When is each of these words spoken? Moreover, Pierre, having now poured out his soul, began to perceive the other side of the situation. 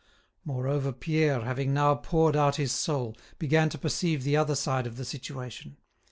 Moreover, 0.43 0.91
Pierre, 0.93 1.41
having 1.41 1.75
now 1.75 1.93
poured 1.93 2.35
out 2.35 2.55
his 2.55 2.71
soul, 2.71 3.15
began 3.37 3.69
to 3.69 3.77
perceive 3.77 4.23
the 4.23 4.35
other 4.35 4.55
side 4.55 4.87
of 4.87 4.97
the 4.97 5.05
situation. 5.05 5.77